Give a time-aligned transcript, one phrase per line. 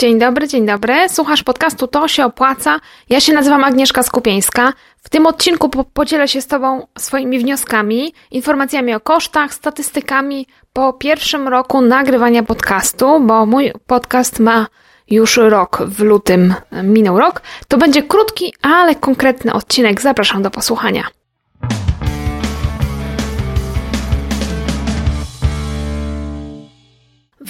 [0.00, 1.08] Dzień dobry, dzień dobry.
[1.08, 2.80] Słuchasz podcastu To się opłaca.
[3.08, 4.72] Ja się nazywam Agnieszka Skupieńska.
[5.02, 10.92] W tym odcinku po podzielę się z Tobą swoimi wnioskami, informacjami o kosztach, statystykami po
[10.92, 14.66] pierwszym roku nagrywania podcastu, bo mój podcast ma
[15.10, 17.42] już rok, w lutym minął rok.
[17.68, 20.00] To będzie krótki, ale konkretny odcinek.
[20.00, 21.19] Zapraszam do posłuchania.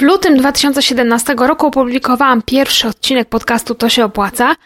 [0.01, 4.57] W lutym 2017 roku opublikowałam pierwszy odcinek podcastu To się opłaca.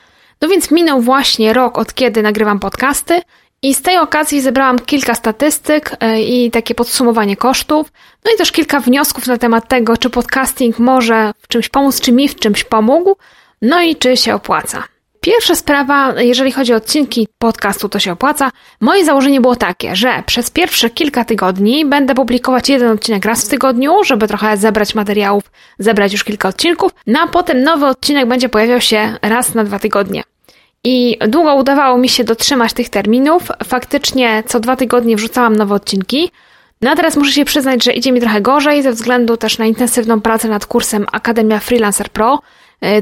[0.41, 3.21] No więc minął właśnie rok od kiedy nagrywam podcasty
[3.63, 7.93] i z tej okazji zebrałam kilka statystyk e, i takie podsumowanie kosztów,
[8.25, 12.13] no i też kilka wniosków na temat tego, czy podcasting może w czymś pomóc, czy
[12.13, 13.17] mi w czymś pomógł,
[13.63, 14.83] no i czy się opłaca.
[15.25, 18.51] Pierwsza sprawa, jeżeli chodzi o odcinki podcastu, to się opłaca.
[18.81, 23.49] Moje założenie było takie, że przez pierwsze kilka tygodni będę publikować jeden odcinek raz w
[23.49, 25.43] tygodniu, żeby trochę zebrać materiałów,
[25.79, 29.79] zebrać już kilka odcinków, no a potem nowy odcinek będzie pojawiał się raz na dwa
[29.79, 30.23] tygodnie.
[30.85, 33.43] I długo udawało mi się dotrzymać tych terminów.
[33.65, 36.31] Faktycznie co dwa tygodnie wrzucałam nowe odcinki.
[36.81, 39.67] No a teraz muszę się przyznać, że idzie mi trochę gorzej ze względu też na
[39.67, 42.39] intensywną pracę nad kursem Akademia Freelancer Pro,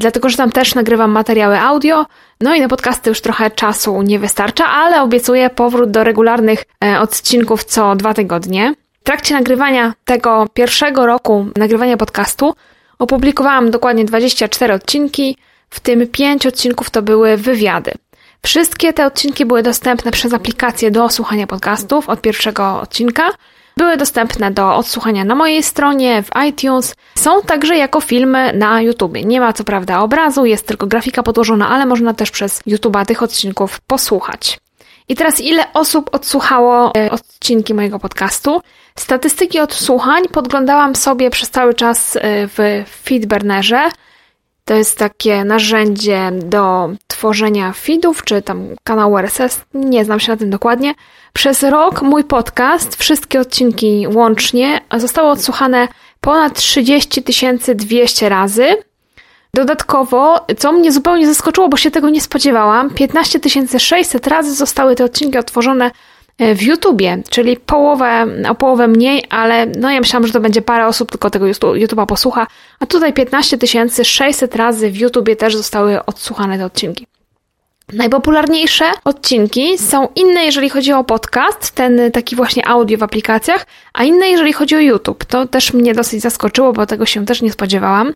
[0.00, 2.06] dlatego że tam też nagrywam materiały audio,
[2.40, 7.00] no i na podcasty już trochę czasu nie wystarcza, ale obiecuję powrót do regularnych e,
[7.00, 8.74] odcinków co dwa tygodnie.
[9.00, 12.54] W trakcie nagrywania tego pierwszego roku nagrywania podcastu
[12.98, 15.36] opublikowałam dokładnie 24 odcinki,
[15.70, 17.92] w tym 5 odcinków to były wywiady.
[18.42, 23.30] Wszystkie te odcinki były dostępne przez aplikację do słuchania podcastów od pierwszego odcinka.
[23.76, 26.94] Były dostępne do odsłuchania na mojej stronie, w iTunes.
[27.14, 29.14] Są także jako filmy na YouTube.
[29.24, 33.22] Nie ma co prawda obrazu, jest tylko grafika podłożona, ale można też przez YouTube'a tych
[33.22, 34.60] odcinków posłuchać.
[35.08, 38.60] I teraz ile osób odsłuchało e, odcinki mojego podcastu?
[38.98, 43.90] Statystyki odsłuchań podglądałam sobie przez cały czas e, w Feedburnerze.
[44.64, 50.38] To jest takie narzędzie do tworzenia feedów, czy tam kanału RSS, nie znam się na
[50.38, 50.94] tym dokładnie.
[51.32, 55.88] Przez rok mój podcast, wszystkie odcinki łącznie, zostały odsłuchane
[56.20, 57.22] ponad 30
[57.74, 58.66] 200 razy.
[59.54, 63.40] Dodatkowo, co mnie zupełnie zaskoczyło, bo się tego nie spodziewałam, 15
[63.78, 65.90] 600 razy zostały te odcinki otworzone
[66.38, 70.62] E, w YouTubie, czyli połowę, o połowę mniej, ale no ja myślałam, że to będzie
[70.62, 72.46] parę osób tylko tego YouTube'a posłucha,
[72.80, 73.58] a tutaj 15
[74.04, 77.06] 600 razy w YouTubie też zostały odsłuchane te odcinki.
[77.92, 84.04] Najpopularniejsze odcinki są inne, jeżeli chodzi o podcast, ten taki właśnie audio w aplikacjach, a
[84.04, 85.24] inne, jeżeli chodzi o YouTube.
[85.24, 88.12] To też mnie dosyć zaskoczyło, bo tego się też nie spodziewałam.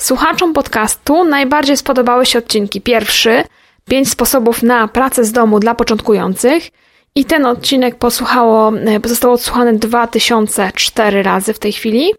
[0.00, 3.44] Słuchaczom podcastu najbardziej spodobały się odcinki pierwszy,
[3.88, 6.70] 5 sposobów na pracę z domu dla początkujących,
[7.14, 12.14] i ten odcinek posłuchało, e, został odsłuchany 2004 razy w tej chwili.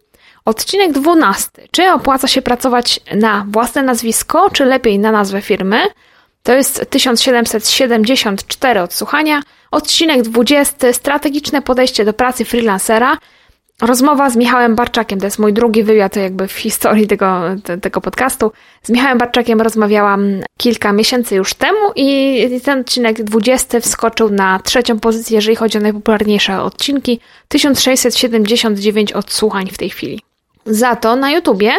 [0.46, 1.50] Odcinek 12.
[1.72, 5.78] Czy opłaca się pracować na własne nazwisko, czy lepiej na nazwę firmy?
[6.46, 9.42] To jest 1774 odsłuchania.
[9.72, 10.94] Odcinek 20.
[10.94, 13.18] Strategiczne podejście do pracy freelancera.
[13.82, 17.42] Rozmowa z Michałem Barczakiem, to jest mój drugi wywiad jakby w historii tego,
[17.82, 18.52] tego podcastu.
[18.84, 25.00] Z Michałem Barczakiem rozmawiałam kilka miesięcy już temu i ten odcinek 20 wskoczył na trzecią
[25.00, 27.20] pozycję, jeżeli chodzi o najpopularniejsze odcinki.
[27.48, 30.22] 1679 odsłuchań w tej chwili.
[30.66, 31.72] Za to na YouTubie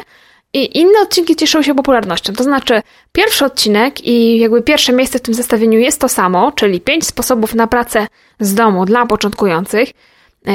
[0.56, 2.32] i inne odcinki cieszą się popularnością.
[2.32, 6.80] To znaczy, pierwszy odcinek i jakby pierwsze miejsce w tym zestawieniu jest to samo, czyli
[6.80, 8.06] 5 sposobów na pracę
[8.40, 9.88] z domu dla początkujących.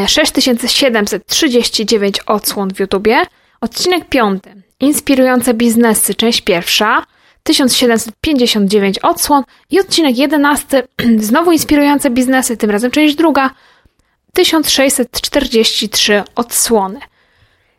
[0.08, 3.22] 6739 odsłon w YouTubie.
[3.62, 4.44] Odcinek 5.
[4.80, 7.06] Inspirujące biznesy, część pierwsza.
[7.44, 10.84] 1759 odsłon i odcinek 11.
[11.30, 13.50] Znowu inspirujące biznesy, tym razem część druga.
[14.34, 17.00] 1643 odsłony.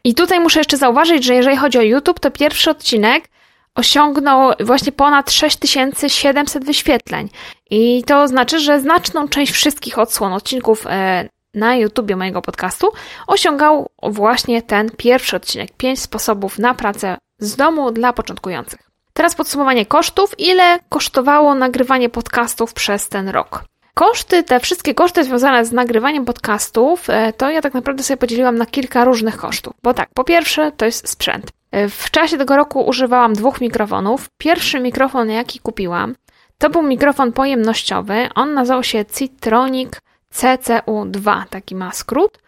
[0.05, 3.29] I tutaj muszę jeszcze zauważyć, że jeżeli chodzi o YouTube, to pierwszy odcinek
[3.75, 7.29] osiągnął właśnie ponad 6700 wyświetleń.
[7.71, 12.89] I to znaczy, że znaczną część wszystkich odsłon odcinków e, na YouTubie mojego podcastu
[13.27, 15.71] osiągał właśnie ten pierwszy odcinek.
[15.76, 18.81] 5 sposobów na pracę z domu dla początkujących.
[19.12, 20.35] Teraz podsumowanie kosztów.
[20.38, 23.65] Ile kosztowało nagrywanie podcastów przez ten rok?
[23.94, 28.59] Koszty, te wszystkie koszty związane z nagrywaniem podcastów, e, to ja tak naprawdę sobie podzieliłam
[28.59, 29.75] na kilka różnych kosztów.
[29.83, 31.50] Bo tak, po pierwsze to jest sprzęt.
[31.71, 34.27] E, w czasie tego roku używałam dwóch mikrofonów.
[34.39, 36.15] Pierwszy mikrofon, jaki kupiłam,
[36.59, 38.29] to był mikrofon pojemnościowy.
[38.35, 39.91] On nazywał się Citronic
[40.35, 42.38] CCU2, taki ma skrót.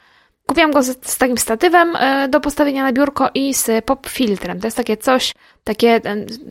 [0.46, 4.60] Kupiłam go z, z, takim statywem e, do postawienia na biurko i z pop filtrem.
[4.60, 6.00] To jest takie coś, takie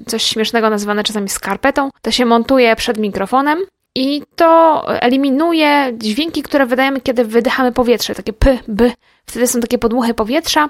[0.07, 1.89] coś śmiesznego nazywane czasami skarpetą.
[2.01, 3.59] To się montuje przed mikrofonem
[3.95, 8.15] i to eliminuje dźwięki, które wydajemy, kiedy wydychamy powietrze.
[8.15, 8.91] Takie p, b.
[9.25, 10.69] Wtedy są takie podmuchy powietrza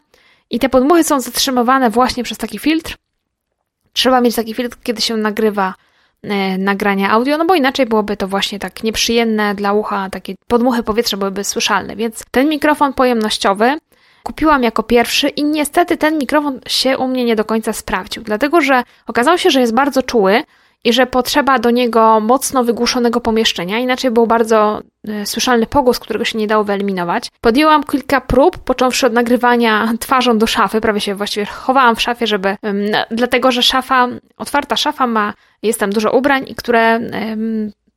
[0.49, 2.97] i te podmuchy są zatrzymywane właśnie przez taki filtr.
[3.93, 5.73] trzeba mieć taki filtr, kiedy się nagrywa
[6.23, 10.83] e, nagrania audio, no bo inaczej byłoby to właśnie tak nieprzyjemne dla ucha, takie podmuchy
[10.83, 11.95] powietrza byłyby słyszalne.
[11.95, 13.77] Więc ten mikrofon pojemnościowy
[14.23, 18.61] kupiłam jako pierwszy i niestety ten mikrofon się u mnie nie do końca sprawdził, dlatego
[18.61, 20.43] że okazało się, że jest bardzo czuły
[20.83, 26.25] i że potrzeba do niego mocno wygłuszonego pomieszczenia, inaczej był bardzo e, słyszalny pogłos, którego
[26.25, 27.31] się nie dało wyeliminować.
[27.41, 32.27] Podjęłam kilka prób, począwszy od nagrywania twarzą do szafy, prawie się właściwie chowałam w szafie,
[32.27, 32.55] żeby,
[33.11, 34.07] dlatego że szafa,
[34.37, 35.33] otwarta szafa ma,
[35.63, 36.99] jest tam dużo ubrań, i które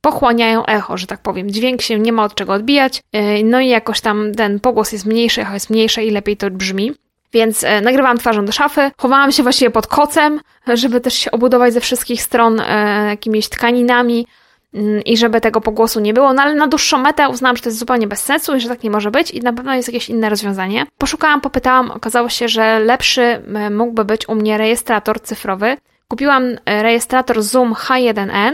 [0.01, 1.49] pochłaniają echo, że tak powiem.
[1.49, 5.05] Dźwięk się nie ma od czego odbijać, e, no i jakoś tam ten pogłos jest
[5.05, 6.91] mniejszy, echo jest mniejsze i lepiej to brzmi.
[7.33, 10.39] Więc e, nagrywałam twarzą do szafy, chowałam się właściwie pod kocem,
[10.73, 14.27] żeby też się obudować ze wszystkich stron e, jakimiś tkaninami
[14.73, 17.69] mm, i żeby tego pogłosu nie było, no ale na dłuższą metę uznałam, że to
[17.69, 20.09] jest zupełnie bez sensu i że tak nie może być i na pewno jest jakieś
[20.09, 20.85] inne rozwiązanie.
[20.97, 23.41] Poszukałam, popytałam, okazało się, że lepszy
[23.71, 25.77] mógłby być u mnie rejestrator cyfrowy.
[26.07, 28.53] Kupiłam rejestrator Zoom H1n,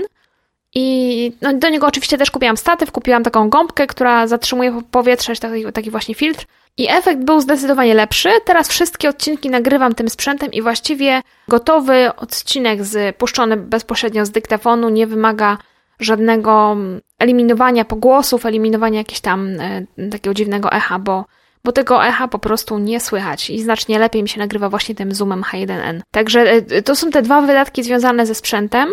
[0.76, 5.72] i no, do niego oczywiście też kupiłam statyw, kupiłam taką gąbkę, która zatrzymuje powietrze, taki,
[5.74, 6.46] taki właśnie filtr.
[6.78, 8.30] I efekt był zdecydowanie lepszy.
[8.46, 14.90] Teraz wszystkie odcinki nagrywam tym sprzętem i właściwie gotowy odcinek z, puszczony bezpośrednio z dyktafonu
[14.90, 15.58] nie wymaga
[16.00, 16.78] żadnego
[17.20, 21.26] eliminowania pogłosów, eliminowania jakiegoś tam e, takiego dziwnego echa, bo,
[21.64, 25.14] bo tego echa po prostu nie słychać i znacznie lepiej mi się nagrywa właśnie tym
[25.16, 26.02] Zoomem H1n.
[26.12, 28.90] Także e, to są te dwa wydatki związane ze sprzętem.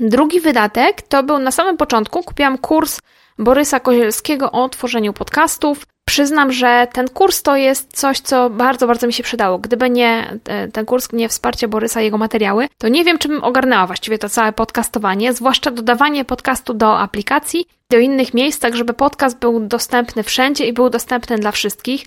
[0.00, 3.00] Drugi wydatek to był na samym początku, kupiłam kurs
[3.38, 5.86] Borysa Kozielskiego o tworzeniu podcastów.
[6.04, 9.58] Przyznam, że ten kurs to jest coś, co bardzo, bardzo mi się przydało.
[9.58, 13.44] Gdyby nie e, ten kurs, nie wsparcie Borysa jego materiały, to nie wiem, czy bym
[13.44, 18.94] ogarnęła właściwie to całe podcastowanie, zwłaszcza dodawanie podcastu do aplikacji, do innych miejsc, tak żeby
[18.94, 22.04] podcast był dostępny wszędzie i był dostępny dla wszystkich.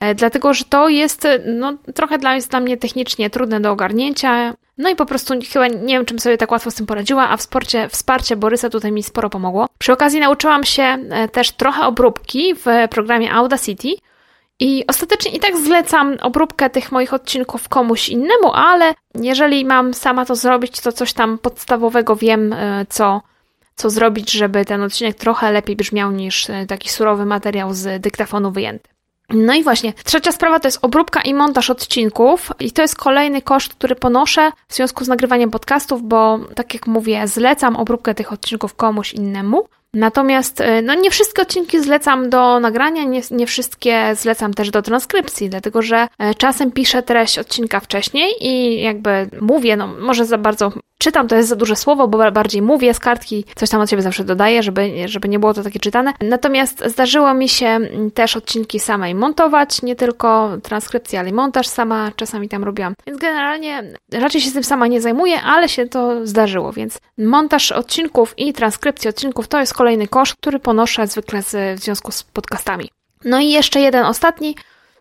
[0.00, 4.54] E, dlatego, że to jest no, trochę dla, jest dla mnie technicznie trudne do ogarnięcia.
[4.78, 7.36] No i po prostu chyba nie wiem, czym sobie tak łatwo z tym poradziła, a
[7.36, 9.66] w sporcie, wsparcie Borysa tutaj mi sporo pomogło.
[9.78, 13.88] Przy okazji nauczyłam się e, też trochę obróbki w programie Audacity.
[14.60, 20.24] I ostatecznie i tak zlecam obróbkę tych moich odcinków komuś innemu, ale jeżeli mam sama
[20.24, 23.22] to zrobić, to coś tam podstawowego wiem, e, co,
[23.74, 28.93] co zrobić, żeby ten odcinek trochę lepiej brzmiał niż taki surowy materiał z dyktafonu wyjęty.
[29.30, 33.42] No i właśnie, trzecia sprawa to jest obróbka i montaż odcinków, i to jest kolejny
[33.42, 38.32] koszt, który ponoszę w związku z nagrywaniem podcastów, bo tak jak mówię, zlecam obróbkę tych
[38.32, 39.68] odcinków komuś innemu.
[39.94, 44.82] Natomiast e, no, nie wszystkie odcinki zlecam do nagrania, nie, nie wszystkie zlecam też do
[44.82, 50.38] transkrypcji, dlatego że e, czasem piszę treść odcinka wcześniej i jakby mówię, no może za
[50.38, 50.72] bardzo
[51.04, 54.02] czytam, to jest za duże słowo, bo bardziej mówię z kartki, coś tam od siebie
[54.02, 56.12] zawsze dodaję, żeby, żeby nie było to takie czytane.
[56.20, 57.78] Natomiast zdarzyło mi się
[58.14, 62.94] też odcinki samej montować, nie tylko transkrypcję, ale i montaż sama czasami tam robiłam.
[63.06, 67.72] Więc generalnie raczej się z tym sama nie zajmuję, ale się to zdarzyło, więc montaż
[67.72, 72.22] odcinków i transkrypcja odcinków to jest kolejny koszt, który ponoszę zwykle z, w związku z
[72.22, 72.88] podcastami.
[73.24, 74.54] No i jeszcze jeden ostatni,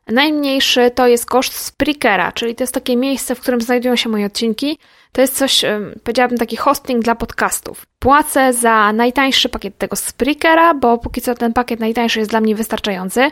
[0.08, 4.26] Najmniejszy to jest koszt Spreakera, czyli to jest takie miejsce, w którym znajdują się moje
[4.26, 4.78] odcinki.
[5.14, 5.66] To jest coś,
[6.04, 7.86] powiedziałabym, taki hosting dla podcastów.
[8.00, 12.56] Płacę za najtańszy pakiet tego Spreakera, bo póki co ten pakiet najtańszy jest dla mnie
[12.56, 13.30] wystarczający.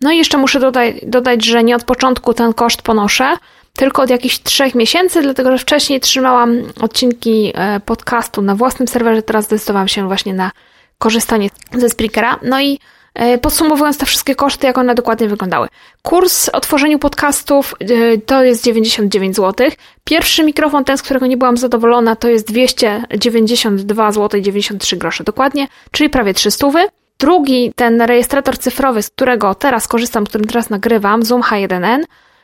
[0.00, 3.36] No i jeszcze muszę dodać, dodać, że nie od początku ten koszt ponoszę,
[3.76, 9.22] tylko od jakichś trzech miesięcy, dlatego że wcześniej trzymałam odcinki e, podcastu na własnym serwerze,
[9.22, 10.50] teraz zdecydowałam się właśnie na
[10.98, 12.38] korzystanie ze Spreakera.
[12.42, 12.78] No i
[13.40, 15.68] podsumowując te wszystkie koszty, jak one dokładnie wyglądały.
[16.02, 19.68] Kurs o tworzeniu podcastów e, to jest 99 zł.
[20.04, 25.68] Pierwszy mikrofon, ten z którego nie byłam zadowolona, to jest 292 zł 93 grosze dokładnie,
[25.90, 26.66] czyli prawie 300.
[27.18, 32.00] Drugi, ten rejestrator cyfrowy, z którego teraz korzystam, którym teraz nagrywam, Zoom H1n,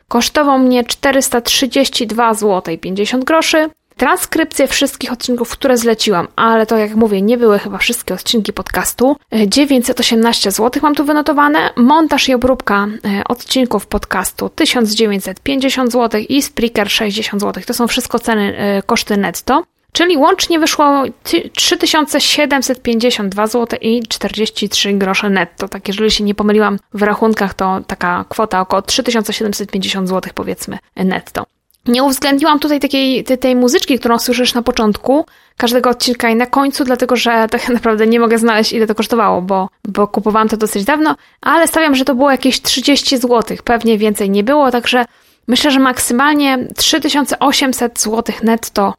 [0.08, 3.70] kosztował mnie 432 zł 50 groszy.
[4.00, 9.16] Transkrypcję wszystkich odcinków, które zleciłam, ale to jak mówię, nie były chyba wszystkie odcinki podcastu.
[9.46, 11.70] 918 zł mam tu wynotowane.
[11.76, 17.62] Montaż i obróbka e, odcinków podcastu 1950 zł i Spreaker 60 zł.
[17.66, 19.62] To są wszystko ceny, e, koszty netto.
[19.92, 21.02] Czyli łącznie wyszło
[21.54, 25.68] 3752 zł i 43 grosze netto.
[25.68, 31.44] Tak, jeżeli się nie pomyliłam w rachunkach, to taka kwota około 3750 zł powiedzmy netto.
[31.86, 36.46] Nie uwzględniłam tutaj takiej tej, tej muzyczki, którą słyszysz na początku każdego odcinka i na
[36.46, 40.56] końcu, dlatego że tak naprawdę nie mogę znaleźć, ile to kosztowało, bo, bo kupowałam to
[40.56, 43.56] dosyć dawno, ale stawiam, że to było jakieś 30 zł.
[43.64, 45.04] Pewnie więcej nie było, także
[45.48, 48.94] myślę, że maksymalnie 3800 zł netto.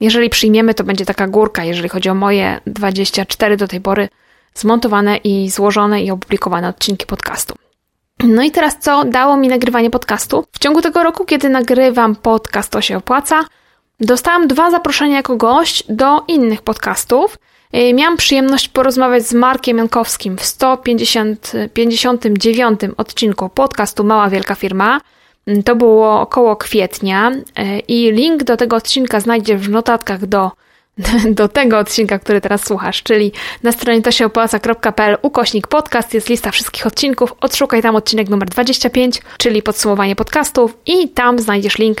[0.00, 4.08] Jeżeli przyjmiemy, to będzie taka górka, jeżeli chodzi o moje 24 do tej pory
[4.54, 7.54] zmontowane i złożone i opublikowane odcinki podcastu.
[8.20, 10.44] No i teraz co dało mi nagrywanie podcastu?
[10.52, 13.44] W ciągu tego roku, kiedy nagrywam podcast, to się opłaca.
[14.00, 17.38] dostałam dwa zaproszenia jako gość do innych podcastów.
[17.76, 25.00] Y, miałam przyjemność porozmawiać z Markiem Jankowskim w 159 odcinku podcastu Mała Wielka Firma.
[25.48, 27.32] Y, to było około kwietnia
[27.88, 30.50] i link do tego odcinka znajdziesz w notatkach do
[31.38, 33.32] do tego odcinka, który teraz słuchasz, czyli
[33.62, 39.62] na stronie tosieopłaca.pl ukośnik podcast, jest lista wszystkich odcinków, odszukaj tam odcinek numer 25, czyli
[39.62, 41.98] podsumowanie podcastów i tam znajdziesz link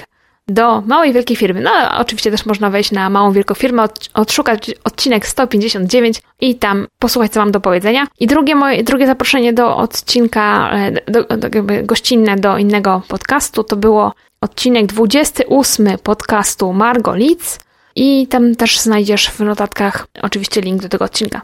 [0.48, 1.60] do małej wielkiej firmy.
[1.60, 6.54] No ale oczywiście też można wejść na małą wielką firmę, od, odszukać odcinek 159 i
[6.54, 8.06] tam posłuchać, co mam do powiedzenia.
[8.20, 11.48] I drugie moje, drugie zaproszenie do odcinka, e, do, do,
[11.82, 17.14] gościnne do innego podcastu to było odcinek 28 podcastu Margo
[17.96, 21.42] i tam też znajdziesz w notatkach oczywiście link do tego odcinka.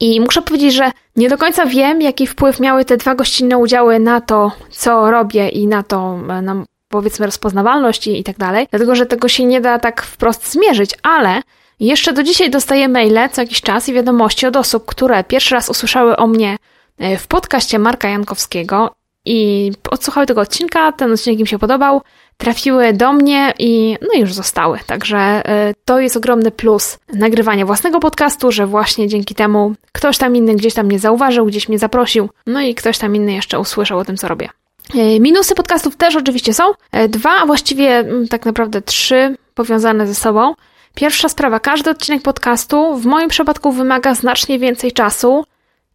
[0.00, 3.98] I muszę powiedzieć, że nie do końca wiem, jaki wpływ miały te dwa gościnne udziały
[3.98, 8.94] na to, co robię i na to, na powiedzmy rozpoznawalność i, i tak dalej, dlatego
[8.94, 11.42] że tego się nie da tak wprost zmierzyć, ale
[11.80, 15.68] jeszcze do dzisiaj dostaję maile co jakiś czas i wiadomości od osób, które pierwszy raz
[15.68, 16.56] usłyszały o mnie
[16.98, 22.02] e, w podcaście Marka Jankowskiego i odsłuchały tego odcinka, ten odcinek im się podobał,
[22.36, 24.78] trafiły do mnie i no już zostały.
[24.86, 30.36] Także y, to jest ogromny plus nagrywania własnego podcastu, że właśnie dzięki temu ktoś tam
[30.36, 33.98] inny gdzieś tam mnie zauważył, gdzieś mnie zaprosił, no i ktoś tam inny jeszcze usłyszał
[33.98, 34.48] o tym, co robię.
[34.94, 36.64] Y, minusy podcastów też oczywiście są.
[36.70, 40.54] Y, dwa, a właściwie mm, tak naprawdę trzy powiązane ze sobą.
[40.94, 45.44] Pierwsza sprawa, każdy odcinek podcastu w moim przypadku wymaga znacznie więcej czasu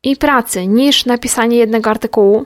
[0.03, 2.45] i pracy niż napisanie jednego artykułu.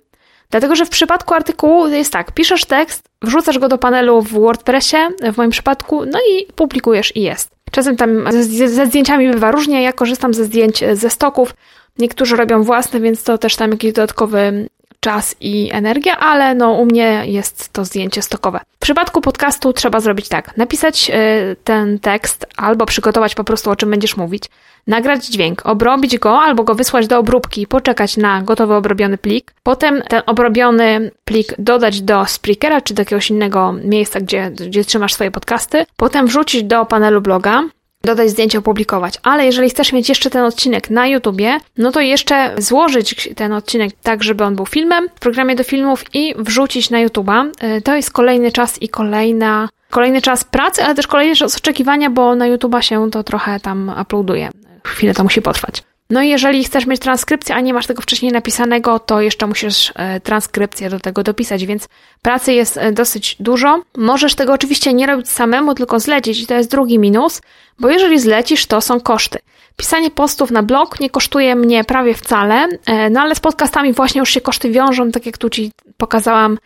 [0.53, 4.97] Dlatego, że w przypadku artykułu jest tak, piszesz tekst, wrzucasz go do panelu w WordPressie,
[5.33, 7.51] w moim przypadku, no i publikujesz i jest.
[7.71, 11.55] Czasem tam ze, ze zdjęciami bywa różnie, ja korzystam ze zdjęć ze stoków,
[11.99, 14.69] niektórzy robią własne, więc to też tam jakiś dodatkowy
[15.03, 18.59] czas i energia, ale no u mnie jest to zdjęcie stokowe.
[18.75, 23.75] W przypadku podcastu trzeba zrobić tak, napisać y, ten tekst albo przygotować po prostu o
[23.75, 24.43] czym będziesz mówić,
[24.87, 29.53] nagrać dźwięk, obrobić go albo go wysłać do obróbki poczekać na gotowy obrobiony plik.
[29.63, 35.13] Potem ten obrobiony plik dodać do Spreakera czy do jakiegoś innego miejsca, gdzie, gdzie trzymasz
[35.13, 35.85] swoje podcasty.
[35.97, 37.63] Potem wrzucić do panelu bloga,
[38.05, 39.13] dodać zdjęcie, opublikować.
[39.23, 43.91] Ale jeżeli chcesz mieć jeszcze ten odcinek na YouTubie, no to jeszcze złożyć ten odcinek
[44.03, 47.45] tak, żeby on był filmem w programie do filmów i wrzucić na YouTuba.
[47.77, 52.09] Y, to jest kolejny czas i kolejna kolejny czas pracy, ale też kolejny czas oczekiwania,
[52.09, 54.49] bo na YouTuba się to trochę tam uploaduje
[54.87, 55.83] chwilę to musi potrwać.
[56.09, 59.93] No i jeżeli chcesz mieć transkrypcję, a nie masz tego wcześniej napisanego, to jeszcze musisz
[59.95, 61.87] e, transkrypcję do tego dopisać, więc
[62.21, 63.81] pracy jest e, dosyć dużo.
[63.97, 67.41] Możesz tego oczywiście nie robić samemu, tylko zlecić i to jest drugi minus,
[67.79, 69.39] bo jeżeli zlecisz, to są koszty.
[69.77, 74.19] Pisanie postów na blog nie kosztuje mnie prawie wcale, e, no ale z podcastami właśnie
[74.19, 76.57] już się koszty wiążą, tak jak tu Ci pokazałam,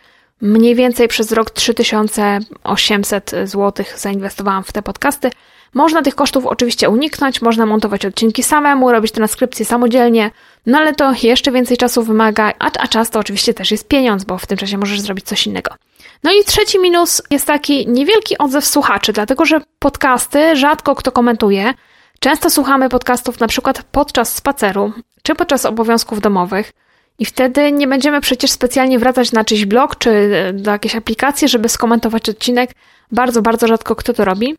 [0.41, 5.29] mniej więcej przez rok 3800 zł zainwestowałam w te podcasty,
[5.73, 10.31] można tych kosztów oczywiście uniknąć, można montować odcinki samemu, robić transkrypcję samodzielnie,
[10.65, 14.23] no ale to jeszcze więcej czasu wymaga, a, a czas to oczywiście też jest pieniądz,
[14.23, 15.75] bo w tym czasie możesz zrobić coś innego.
[16.23, 21.73] No i trzeci minus jest taki niewielki odzew słuchaczy, dlatego że podcasty rzadko kto komentuje.
[22.19, 24.93] Często słuchamy podcastów na przykład podczas spaceru
[25.23, 26.71] czy podczas obowiązków domowych.
[27.19, 31.69] I wtedy nie będziemy przecież specjalnie wracać na czyjś blog czy do jakiejś aplikacji, żeby
[31.69, 32.71] skomentować odcinek.
[33.11, 34.55] Bardzo, bardzo rzadko kto to robi.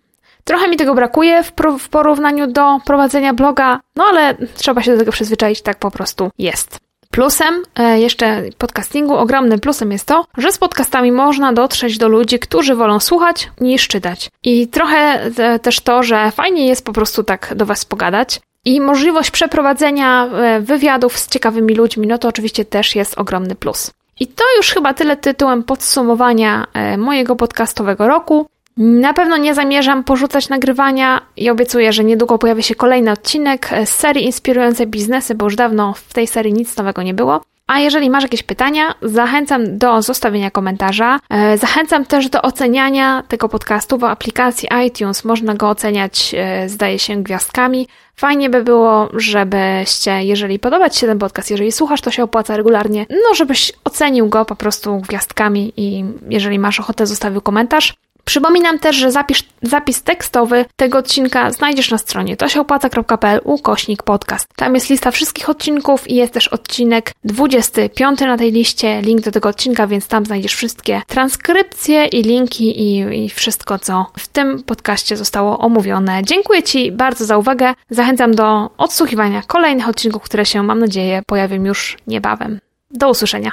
[0.49, 4.99] Trochę mi tego brakuje w, w porównaniu do prowadzenia bloga, no ale trzeba się do
[4.99, 6.79] tego przyzwyczaić, tak po prostu jest.
[7.11, 12.39] Plusem e, jeszcze podcastingu, ogromnym plusem jest to, że z podcastami można dotrzeć do ludzi,
[12.39, 14.31] którzy wolą słuchać niż czytać.
[14.43, 14.97] I trochę
[15.39, 18.41] e, też to, że fajnie jest po prostu tak do Was pogadać.
[18.65, 23.91] I możliwość przeprowadzenia e, wywiadów z ciekawymi ludźmi, no to oczywiście też jest ogromny plus.
[24.21, 26.67] I to już chyba tyle tytułem podsumowania
[26.99, 28.47] mojego podcastowego roku.
[28.79, 33.89] Na pewno nie zamierzam porzucać nagrywania i obiecuję, że niedługo pojawi się kolejny odcinek z
[33.89, 37.41] serii Inspirujące Biznesy, bo już dawno w tej serii nic nowego nie było.
[37.67, 41.21] A jeżeli masz jakieś pytania, zachęcam do zostawienia komentarza.
[41.31, 45.25] E, zachęcam też do oceniania tego podcastu w aplikacji iTunes.
[45.25, 47.89] Można go oceniać, e, zdaje się, gwiazdkami.
[48.17, 52.57] Fajnie by było, żebyście, jeżeli podoba Ci się ten podcast, jeżeli słuchasz, to się opłaca
[52.57, 57.95] regularnie, no żebyś ocenił go po prostu gwiazdkami i jeżeli masz ochotę, zostawił komentarz.
[58.29, 64.49] Przypominam też, że zapis, zapis tekstowy tego odcinka znajdziesz na stronie tosiopłaca.pl ukośnik podcast.
[64.57, 69.33] Tam jest lista wszystkich odcinków i jest też odcinek 25 na tej liście, link do
[69.33, 74.63] tego odcinka, więc tam znajdziesz wszystkie transkrypcje i linki i, i wszystko, co w tym
[74.63, 76.23] podcaście zostało omówione.
[76.25, 77.75] Dziękuję Ci bardzo za uwagę.
[77.91, 82.61] Zachęcam do odsłuchiwania kolejnych odcinków, które się, mam nadzieję, pojawią już niebawem.
[82.91, 83.53] Do usłyszenia.